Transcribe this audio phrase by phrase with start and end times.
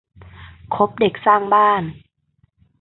[0.75, 1.83] คบเด็กสร้างบ้าน